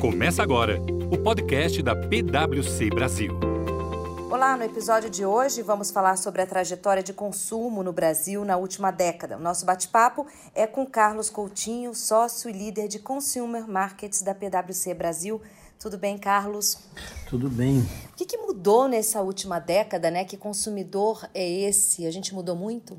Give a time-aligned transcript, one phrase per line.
[0.00, 0.80] Começa agora
[1.12, 3.38] o podcast da PwC Brasil.
[4.30, 8.56] Olá, no episódio de hoje vamos falar sobre a trajetória de consumo no Brasil na
[8.56, 9.36] última década.
[9.36, 14.94] O nosso bate-papo é com Carlos Coutinho, sócio e líder de Consumer Markets da PwC
[14.94, 15.38] Brasil.
[15.78, 16.78] Tudo bem, Carlos?
[17.28, 17.80] Tudo bem.
[18.12, 20.24] O que, que mudou nessa última década, né?
[20.24, 22.06] Que consumidor é esse?
[22.06, 22.96] A gente mudou muito?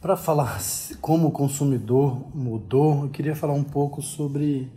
[0.00, 0.60] Para falar
[1.00, 4.68] como o consumidor mudou, eu queria falar um pouco sobre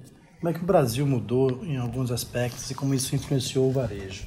[0.43, 4.25] como é que o Brasil mudou em alguns aspectos e como isso influenciou o varejo.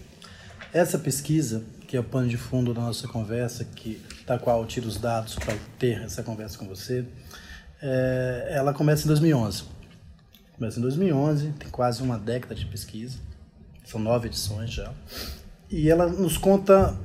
[0.72, 4.66] Essa pesquisa, que é o pano de fundo da nossa conversa, que da qual eu
[4.66, 7.04] tiro os dados para ter essa conversa com você,
[7.82, 9.64] é, ela começa em 2011.
[10.56, 13.18] Começa em 2011, tem quase uma década de pesquisa,
[13.84, 14.90] são nove edições já,
[15.70, 16.96] e ela nos conta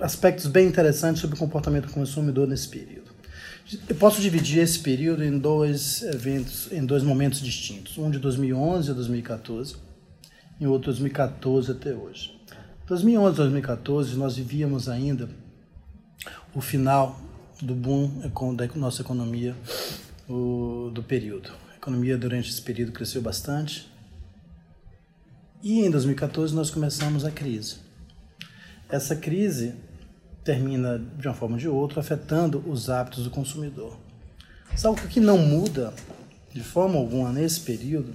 [0.00, 3.05] aspectos bem interessantes sobre o comportamento do consumidor nesse período.
[3.88, 8.92] Eu posso dividir esse período em dois eventos, em dois momentos distintos, um de 2011
[8.92, 9.74] a 2014
[10.60, 12.40] e outro de 2014 até hoje.
[12.86, 15.28] 2011 e 2014 nós vivíamos ainda
[16.54, 17.20] o final
[17.60, 18.08] do boom
[18.54, 19.56] da nossa economia
[20.28, 21.50] do período.
[21.72, 23.90] A economia durante esse período cresceu bastante
[25.60, 27.78] e em 2014 nós começamos a crise.
[28.88, 29.74] Essa crise
[30.46, 33.98] termina de uma forma ou de outra afetando os hábitos do consumidor.
[34.76, 35.92] Sabe o que não muda
[36.54, 38.14] de forma alguma nesse período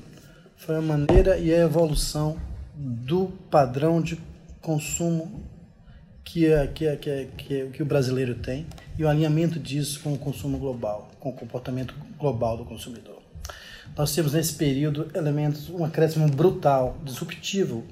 [0.56, 2.38] foi a maneira e a evolução
[2.74, 4.18] do padrão de
[4.62, 5.44] consumo
[6.24, 8.66] que, é, que, é, que, é, que, é, que o brasileiro tem
[8.98, 13.22] e o alinhamento disso com o consumo global, com o comportamento global do consumidor.
[13.98, 17.84] Nós temos nesse período elementos, um acréscimo brutal, disruptivo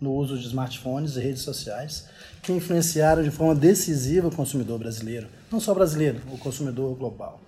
[0.00, 2.06] no uso de smartphones e redes sociais,
[2.42, 7.40] que influenciaram de forma decisiva o consumidor brasileiro, não só brasileiro, o consumidor global.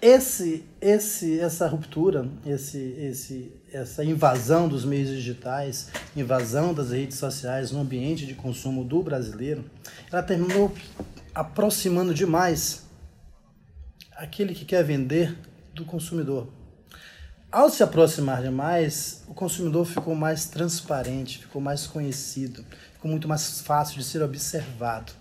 [0.00, 7.72] Esse, esse, essa ruptura, esse, esse, essa invasão dos meios digitais, invasão das redes sociais
[7.72, 9.64] no ambiente de consumo do brasileiro,
[10.12, 10.72] ela terminou
[11.34, 12.86] aproximando demais
[14.12, 15.36] aquele que quer vender
[15.74, 16.46] do consumidor.
[17.50, 23.62] Ao se aproximar demais, o consumidor ficou mais transparente, ficou mais conhecido, ficou muito mais
[23.62, 25.12] fácil de ser observado.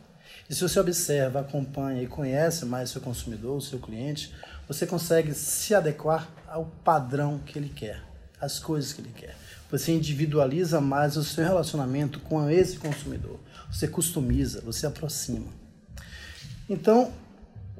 [0.49, 4.33] E se você observa, acompanha e conhece mais seu consumidor, o seu cliente,
[4.67, 8.03] você consegue se adequar ao padrão que ele quer,
[8.41, 9.33] às coisas que ele quer.
[9.71, 13.39] Você individualiza mais o seu relacionamento com esse consumidor.
[13.71, 15.47] Você customiza, você aproxima.
[16.69, 17.09] Então,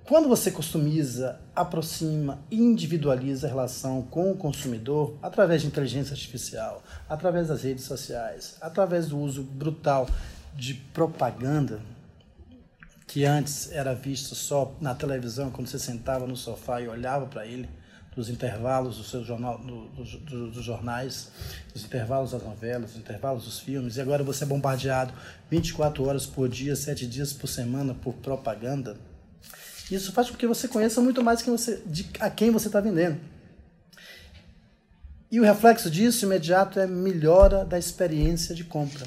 [0.08, 7.50] quando você customiza, aproxima, individualiza a relação com o consumidor através de inteligência artificial, através
[7.50, 10.08] das redes sociais, através do uso brutal
[10.56, 11.82] de propaganda,
[13.06, 17.46] que antes era visto só na televisão, quando você sentava no sofá e olhava para
[17.46, 17.68] ele,
[18.16, 21.30] dos intervalos do seu jornal, do, do, dos jornais,
[21.74, 25.14] dos intervalos das novelas, dos intervalos dos filmes, e agora você é bombardeado
[25.52, 28.96] 24 horas por dia, 7 dias por semana por propaganda
[29.96, 32.80] isso faz com que você conheça muito mais quem você, de, a quem você está
[32.80, 33.20] vendendo.
[35.30, 39.06] E o reflexo disso imediato é melhora da experiência de compra.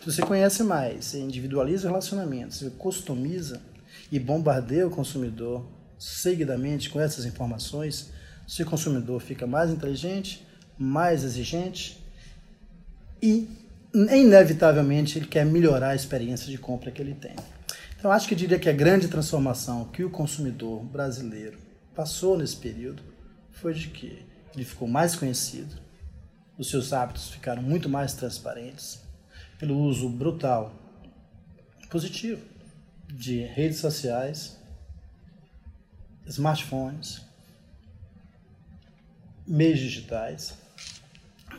[0.00, 3.62] Se você conhece mais, você individualiza o relacionamento, você customiza
[4.10, 5.64] e bombardeia o consumidor
[5.98, 8.10] seguidamente com essas informações,
[8.46, 10.46] seu consumidor fica mais inteligente,
[10.76, 12.04] mais exigente
[13.22, 13.48] e
[13.94, 17.34] inevitavelmente ele quer melhorar a experiência de compra que ele tem.
[18.04, 21.58] Então, acho que eu diria que a grande transformação que o consumidor brasileiro
[21.94, 23.02] passou nesse período
[23.50, 24.22] foi de que
[24.54, 25.74] ele ficou mais conhecido,
[26.58, 29.00] os seus hábitos ficaram muito mais transparentes
[29.58, 30.74] pelo uso brutal,
[31.88, 32.42] positivo,
[33.08, 34.58] de redes sociais,
[36.26, 37.22] smartphones,
[39.46, 40.52] meios digitais,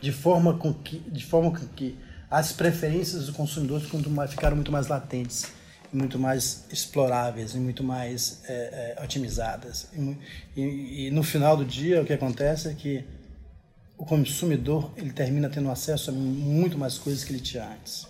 [0.00, 1.98] de forma com que, de forma com que
[2.30, 3.80] as preferências do consumidor
[4.28, 5.56] ficaram muito mais latentes
[5.96, 9.88] muito mais exploráveis e muito mais é, é, otimizadas.
[9.94, 10.16] E,
[10.60, 13.04] e, e, no final do dia, o que acontece é que
[13.96, 18.06] o consumidor ele termina tendo acesso a muito mais coisas que ele tinha antes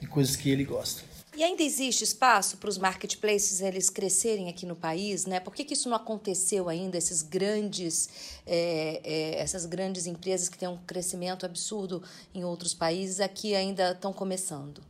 [0.00, 1.12] e coisas que ele gosta.
[1.34, 5.40] E ainda existe espaço para os marketplaces eles crescerem aqui no país, né?
[5.40, 6.98] Por que, que isso não aconteceu ainda?
[6.98, 8.10] Esses grandes,
[8.46, 12.02] é, é, essas grandes empresas que têm um crescimento absurdo
[12.34, 14.82] em outros países aqui ainda estão começando?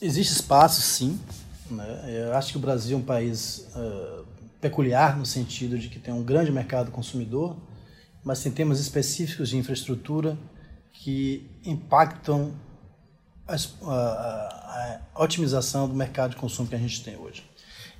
[0.00, 1.18] Existe espaço, sim.
[1.72, 2.26] Né?
[2.26, 4.24] Eu acho que o Brasil é um país uh,
[4.60, 7.56] peculiar no sentido de que tem um grande mercado consumidor,
[8.22, 10.38] mas tem temas específicos de infraestrutura
[10.92, 12.54] que impactam
[13.48, 13.56] a,
[13.90, 17.42] a, a, otimização do mercado de consumo que a gente tem hoje.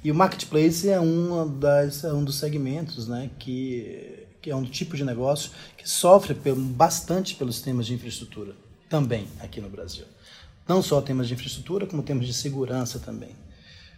[0.04, 4.64] E o marketplace é, uma das, é um dos segmentos né, que, que é um
[4.64, 8.54] tipo de negócio que sofre bastante pelos temas de infraestrutura,
[8.88, 10.04] também aqui no Brasil.
[10.68, 13.34] Não só temas de infraestrutura, como temas de segurança também.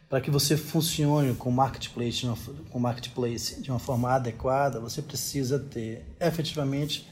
[0.09, 2.37] Para que você funcione com marketplace, de uma,
[2.71, 7.09] com marketplace de uma forma adequada, você precisa ter efetivamente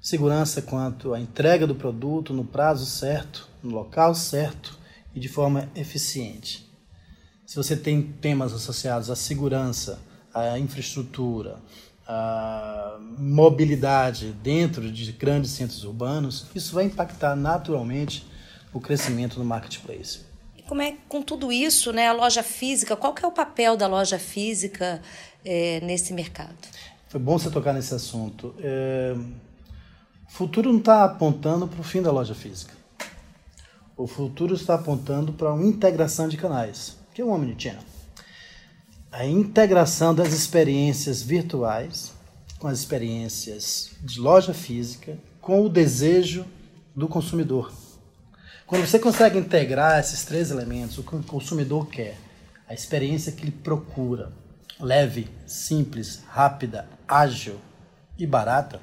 [0.00, 4.78] segurança quanto à entrega do produto no prazo certo, no local certo
[5.14, 6.70] e de forma eficiente.
[7.46, 10.00] Se você tem temas associados à segurança,
[10.34, 11.58] à infraestrutura,
[12.06, 18.26] à mobilidade dentro de grandes centros urbanos, isso vai impactar naturalmente
[18.72, 20.33] o crescimento do marketplace.
[20.66, 22.96] Como é com tudo isso, né, a loja física?
[22.96, 25.02] Qual que é o papel da loja física
[25.44, 26.56] é, nesse mercado?
[27.08, 28.54] Foi bom você tocar nesse assunto.
[28.58, 29.14] É,
[30.26, 32.72] o futuro não está apontando para o fim da loja física.
[33.96, 37.82] O futuro está apontando para uma integração de canais, que é o Omnichannel.
[39.12, 42.12] A integração das experiências virtuais
[42.64, 46.46] com as experiências de loja física, com o desejo
[46.96, 47.70] do consumidor.
[48.66, 52.16] Quando você consegue integrar esses três elementos, o que o consumidor quer,
[52.66, 54.32] a experiência que ele procura,
[54.80, 57.60] leve, simples, rápida, ágil
[58.18, 58.80] e barata,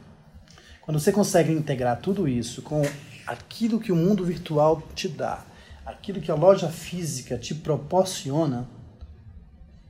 [0.81, 2.83] quando você consegue integrar tudo isso com
[3.25, 5.43] aquilo que o mundo virtual te dá,
[5.83, 8.69] aquilo que a loja física te proporciona,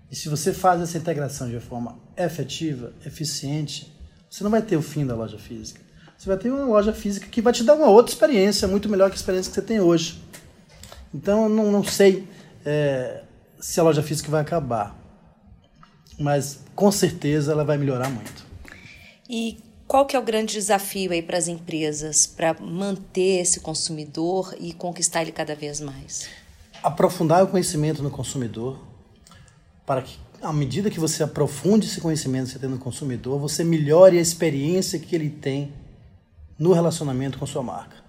[0.10, 3.94] e se você faz essa integração de forma efetiva, eficiente,
[4.30, 5.82] você não vai ter o fim da loja física.
[6.22, 9.10] Você vai ter uma loja física que vai te dar uma outra experiência, muito melhor
[9.10, 10.22] que a experiência que você tem hoje.
[11.12, 12.28] Então, eu não, não sei
[12.64, 13.24] é,
[13.60, 14.96] se a loja física vai acabar,
[16.20, 18.46] mas com certeza ela vai melhorar muito.
[19.28, 19.58] E
[19.88, 24.74] qual que é o grande desafio aí para as empresas para manter esse consumidor e
[24.74, 26.30] conquistar ele cada vez mais?
[26.84, 28.80] Aprofundar o conhecimento no consumidor
[29.88, 33.64] para que à medida que você aprofunde esse conhecimento que você tem no consumidor, você
[33.64, 35.81] melhore a experiência que ele tem
[36.62, 38.02] no relacionamento com sua marca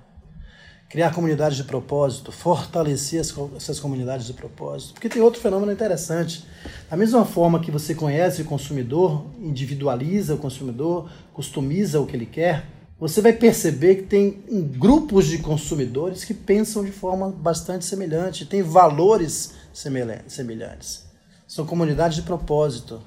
[0.92, 4.92] criar comunidades de propósito, fortalecer as, essas comunidades de propósito.
[4.92, 6.44] Porque tem outro fenômeno interessante.
[6.90, 12.26] Da mesma forma que você conhece o consumidor, individualiza o consumidor, customiza o que ele
[12.26, 12.66] quer,
[13.00, 14.44] você vai perceber que tem
[14.78, 21.06] grupos de consumidores que pensam de forma bastante semelhante, têm valores semelhantes.
[21.48, 23.00] São comunidades de propósito.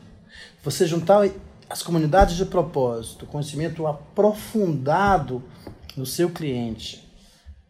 [0.64, 1.30] Você juntar
[1.70, 5.44] as comunidades de propósito, conhecimento aprofundado
[5.98, 7.06] no seu cliente,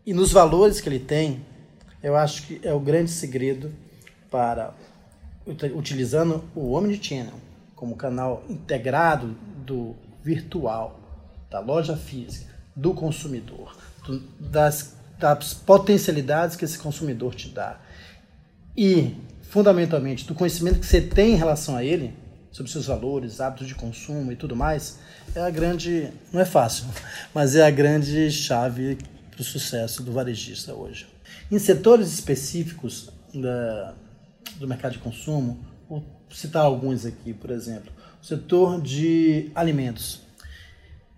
[0.06, 1.44] e nos valores que ele tem,
[2.04, 3.74] eu acho que é o grande segredo
[4.30, 4.74] para,
[5.74, 7.34] utilizando o Omnichannel
[7.76, 11.00] como canal integrado do virtual,
[11.50, 13.76] da loja física, do consumidor,
[14.06, 17.80] do, das, das potencialidades que esse consumidor te dá.
[18.78, 22.14] E, fundamentalmente, do conhecimento que você tem em relação a ele,
[22.56, 24.98] sobre seus valores, hábitos de consumo e tudo mais,
[25.36, 26.86] é a grande, não é fácil,
[27.36, 28.98] mas é a grande chave
[29.30, 31.06] para o sucesso do varejista hoje.
[31.52, 33.94] Em setores específicos da,
[34.56, 35.60] do mercado de consumo,
[35.90, 37.92] vou citar alguns aqui, por exemplo,
[38.24, 40.22] o setor de alimentos.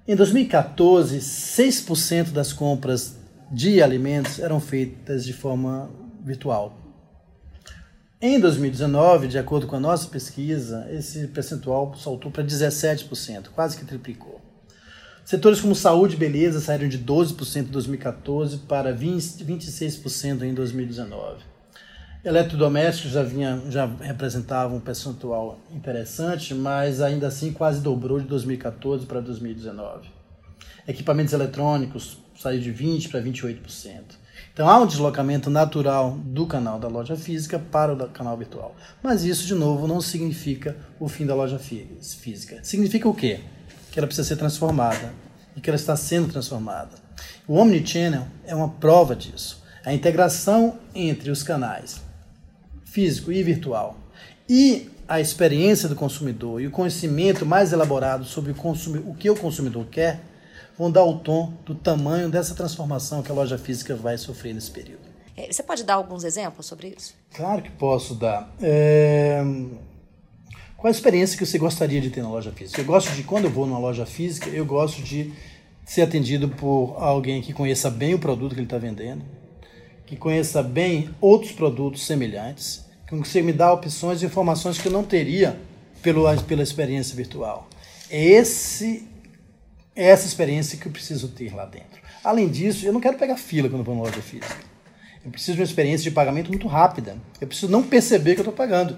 [0.08, 3.16] Em 2014, 6% das compras
[3.52, 5.88] de alimentos eram feitas de forma
[6.26, 6.87] virtual.
[8.20, 13.86] Em 2019, de acordo com a nossa pesquisa, esse percentual saltou para 17%, quase que
[13.86, 14.42] triplicou.
[15.24, 21.44] Setores como saúde e beleza saíram de 12% em 2014 para 20, 26% em 2019.
[22.26, 29.06] Eletrodomésticos já, vinha, já representavam um percentual interessante, mas ainda assim quase dobrou de 2014
[29.06, 30.10] para 2019.
[30.88, 34.27] Equipamentos eletrônicos saiu de 20% para 28%.
[34.58, 38.76] Então há um deslocamento natural do canal da loja física para o canal virtual.
[39.04, 42.58] Mas isso, de novo, não significa o fim da loja física.
[42.64, 43.40] Significa o quê?
[43.92, 45.14] que ela precisa ser transformada
[45.56, 46.90] e que ela está sendo transformada.
[47.48, 49.64] O Omnichannel é uma prova disso.
[49.86, 52.02] A integração entre os canais
[52.84, 53.96] físico e virtual
[54.50, 58.56] e a experiência do consumidor e o conhecimento mais elaborado sobre o,
[59.06, 60.20] o que o consumidor quer
[60.78, 64.72] vão dar o tom do tamanho dessa transformação que a loja física vai sofrer nesse
[64.72, 65.08] período.
[65.36, 67.14] É, você pode dar alguns exemplos sobre isso?
[67.34, 68.52] Claro que posso dar.
[68.62, 69.44] É...
[70.76, 72.80] Qual a experiência que você gostaria de ter na loja física?
[72.80, 75.34] Eu gosto de, quando eu vou numa loja física, eu gosto de
[75.84, 79.24] ser atendido por alguém que conheça bem o produto que ele está vendendo,
[80.06, 84.92] que conheça bem outros produtos semelhantes, que você me dá opções e informações que eu
[84.92, 85.58] não teria
[86.02, 87.68] pelo, pela experiência virtual.
[88.10, 89.08] Esse,
[89.98, 92.00] é essa experiência que eu preciso ter lá dentro.
[92.24, 94.56] Além disso, eu não quero pegar fila quando vou na loja física.
[95.26, 97.18] Eu preciso de uma experiência de pagamento muito rápida.
[97.42, 98.96] Eu preciso não perceber que eu estou pagando.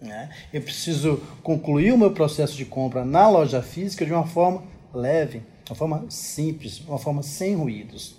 [0.00, 0.30] Né?
[0.52, 5.42] Eu preciso concluir o meu processo de compra na loja física de uma forma leve,
[5.68, 8.14] uma forma simples, uma forma sem ruídos.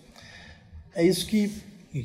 [0.93, 1.49] É isso que,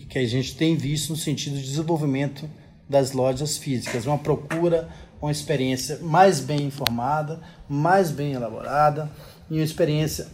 [0.09, 2.49] que a gente tem visto no sentido de desenvolvimento
[2.88, 4.88] das lojas físicas, uma procura,
[5.20, 9.11] uma experiência mais bem informada, mais bem elaborada
[9.50, 10.28] e uma experiência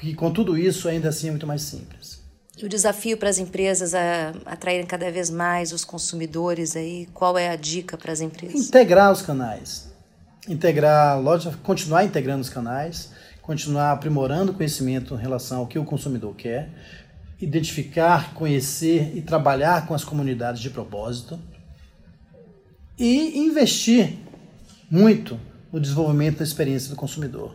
[0.00, 2.22] que com tudo isso ainda assim é muito mais simples.
[2.56, 7.38] E o desafio para as empresas a atraírem cada vez mais os consumidores aí, qual
[7.38, 8.66] é a dica para as empresas?
[8.66, 9.88] Integrar os canais.
[10.48, 13.10] Integrar a loja, continuar integrando os canais,
[13.42, 16.70] continuar aprimorando o conhecimento em relação ao que o consumidor quer,
[17.40, 21.38] identificar, conhecer e trabalhar com as comunidades de propósito
[22.98, 24.18] e investir
[24.90, 25.38] muito
[25.72, 27.54] no desenvolvimento da experiência do consumidor.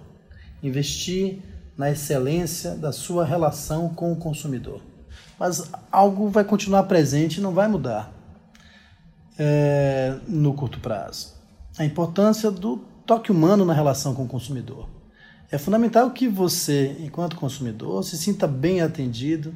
[0.64, 1.40] Investir
[1.78, 4.82] na excelência da sua relação com o consumidor.
[5.40, 8.14] Mas algo vai continuar presente e não vai mudar
[9.38, 11.34] é, no curto prazo.
[11.78, 14.88] A importância do toque humano na relação com o consumidor.
[15.52, 19.56] É fundamental que você, enquanto consumidor, se sinta bem atendido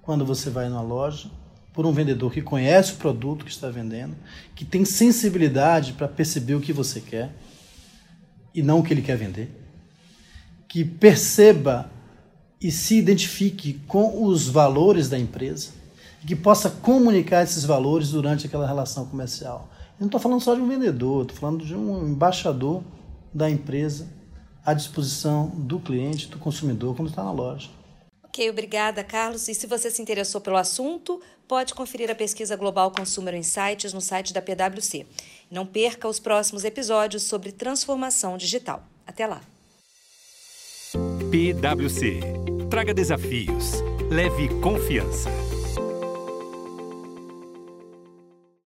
[0.00, 1.30] quando você vai numa loja
[1.72, 4.14] por um vendedor que conhece o produto que está vendendo,
[4.54, 7.32] que tem sensibilidade para perceber o que você quer
[8.54, 9.61] e não o que ele quer vender
[10.72, 11.90] que perceba
[12.58, 15.68] e se identifique com os valores da empresa
[16.22, 19.68] e que possa comunicar esses valores durante aquela relação comercial.
[19.98, 22.82] Eu não estou falando só de um vendedor, estou falando de um embaixador
[23.34, 24.08] da empresa
[24.64, 27.68] à disposição do cliente, do consumidor, quando está na loja.
[28.22, 29.48] Ok, obrigada, Carlos.
[29.48, 34.00] E se você se interessou pelo assunto, pode conferir a pesquisa Global Consumer Insights no
[34.00, 35.04] site da PwC.
[35.50, 38.82] Não perca os próximos episódios sobre transformação digital.
[39.06, 39.51] Até lá!
[41.32, 42.20] PwC.
[42.68, 43.82] Traga desafios.
[44.10, 45.30] Leve confiança.